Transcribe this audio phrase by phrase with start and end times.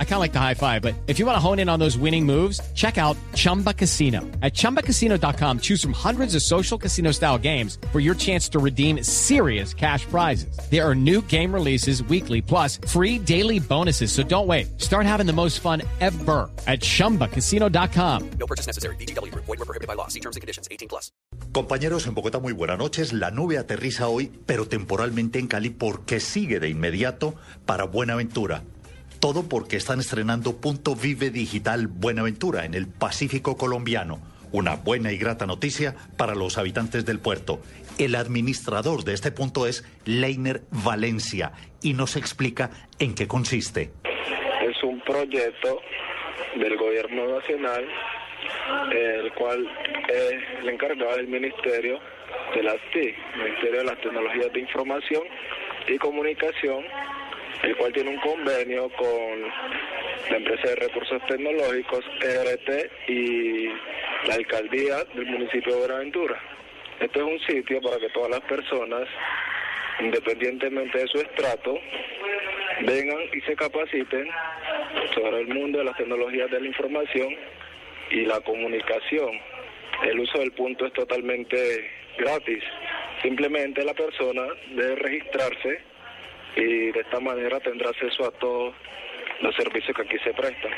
[0.00, 1.78] I kind of like the high five, but if you want to hone in on
[1.78, 4.22] those winning moves, check out Chumba Casino.
[4.42, 9.04] At ChumbaCasino.com, choose from hundreds of social casino style games for your chance to redeem
[9.04, 10.58] serious cash prizes.
[10.68, 14.10] There are new game releases weekly, plus free daily bonuses.
[14.10, 14.80] So don't wait.
[14.80, 18.30] Start having the most fun ever at ChumbaCasino.com.
[18.40, 18.96] No purchase necessary.
[18.96, 19.32] BGW.
[19.32, 20.08] Void were prohibited by law.
[20.08, 20.66] See terms and conditions.
[20.72, 21.12] 18 plus.
[21.52, 23.12] Compañeros, en Bogotá, muy buenas noches.
[23.12, 27.34] La nube aterriza hoy, pero temporalmente en Cali porque sigue de inmediato
[27.64, 28.62] para Buenaventura.
[29.20, 34.20] Todo porque están estrenando Punto Vive Digital Buenaventura en el Pacífico colombiano.
[34.52, 37.60] Una buena y grata noticia para los habitantes del puerto.
[37.98, 41.50] El administrador de este punto es Leiner Valencia
[41.82, 43.90] y nos explica en qué consiste.
[44.62, 45.80] Es un proyecto
[46.56, 47.84] del gobierno nacional,
[48.92, 49.68] el cual
[50.08, 51.98] es el encargado del Ministerio
[52.54, 55.22] de las TI, Ministerio de las Tecnologías de Información
[55.88, 56.84] y Comunicación,
[57.62, 59.42] el cual tiene un convenio con
[60.30, 63.66] la empresa de recursos tecnológicos ERT y
[64.26, 66.40] la alcaldía del municipio de Buenaventura.
[67.00, 69.08] Este es un sitio para que todas las personas,
[70.00, 71.78] independientemente de su estrato,
[72.82, 74.28] vengan y se capaciten
[75.14, 77.34] sobre el mundo de las tecnologías de la información
[78.10, 79.38] y la comunicación.
[80.04, 82.62] El uso del punto es totalmente gratis.
[83.22, 85.80] Simplemente la persona debe registrarse
[86.56, 88.74] y de esta manera tendrá acceso a todos
[89.40, 90.72] los servicios que aquí se prestan.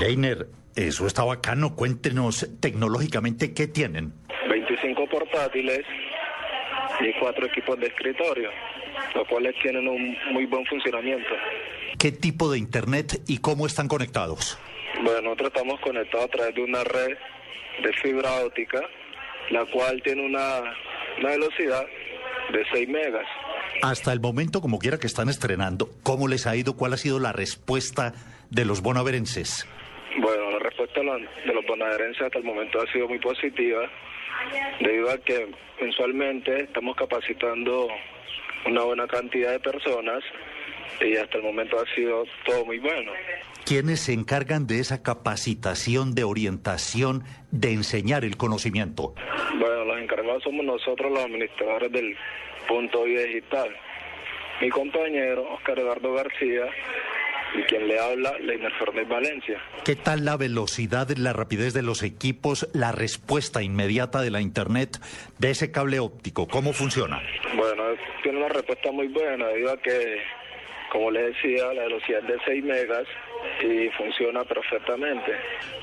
[0.00, 1.74] Leiner, eso está bacano.
[1.74, 4.12] Cuéntenos tecnológicamente qué tienen.
[4.48, 5.80] 25 portátiles
[7.00, 8.50] y cuatro equipos de escritorio,
[9.14, 11.34] los cuales tienen un muy buen funcionamiento.
[11.98, 14.58] ¿Qué tipo de internet y cómo están conectados?
[15.02, 17.16] Bueno, nosotros estamos conectados a través de una red
[17.82, 18.80] de fibra óptica,
[19.50, 20.60] la cual tiene una,
[21.18, 21.86] una velocidad
[22.52, 23.26] de 6 megas.
[23.80, 26.76] Hasta el momento, como quiera que están estrenando, ¿cómo les ha ido?
[26.76, 28.12] ¿Cuál ha sido la respuesta
[28.50, 29.66] de los bonaverenses?
[30.20, 33.88] Bueno, la respuesta de los, bonaverenses hasta el momento ha sido muy positiva,
[34.80, 35.48] debido a que
[35.80, 37.88] mensualmente estamos capacitando
[38.66, 40.22] una buena cantidad de personas
[41.00, 43.12] y hasta el momento ha sido todo muy bueno.
[43.64, 49.14] ¿Quiénes se encargan de esa capacitación, de orientación, de enseñar el conocimiento?
[49.58, 52.16] Bueno, los encargados somos nosotros los administradores del
[52.66, 53.70] punto digital.
[54.60, 56.66] Mi compañero, Oscar Eduardo García,
[57.54, 59.60] y quien le habla, Leiner Fernández Valencia.
[59.84, 64.98] ¿Qué tal la velocidad, la rapidez de los equipos, la respuesta inmediata de la Internet
[65.38, 66.48] de ese cable óptico?
[66.48, 67.20] ¿Cómo funciona?
[67.56, 67.84] Bueno,
[68.22, 70.18] tiene una respuesta muy buena, debido a que,
[70.90, 73.04] como le decía, la velocidad es de 6 megas
[73.62, 75.32] y funciona perfectamente.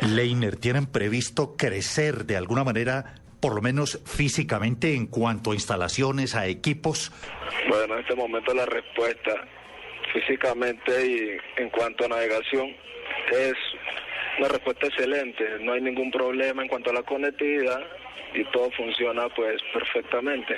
[0.00, 6.36] Leiner, ¿tienen previsto crecer de alguna manera por lo menos físicamente en cuanto a instalaciones,
[6.36, 7.10] a equipos?
[7.68, 9.34] Bueno, en este momento la respuesta
[10.12, 12.68] físicamente y en cuanto a navegación
[13.32, 13.54] es
[14.38, 15.44] una respuesta excelente.
[15.60, 17.80] No hay ningún problema en cuanto a la conectividad
[18.32, 20.56] y todo funciona pues perfectamente.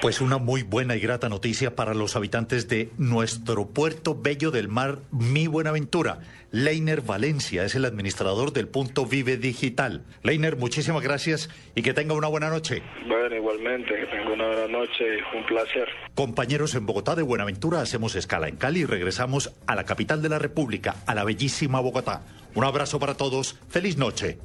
[0.00, 4.66] Pues una muy buena y grata noticia para los habitantes de nuestro puerto bello del
[4.66, 6.20] mar, Mi Buenaventura.
[6.52, 10.02] Leiner Valencia es el administrador del punto Vive Digital.
[10.22, 12.82] Leiner, muchísimas gracias y que tenga una buena noche.
[13.06, 15.86] Bueno, igualmente, que tenga una buena noche y un placer.
[16.14, 20.30] Compañeros en Bogotá de Buenaventura, hacemos escala en Cali y regresamos a la capital de
[20.30, 22.22] la República, a la bellísima Bogotá.
[22.54, 24.38] Un abrazo para todos, feliz noche.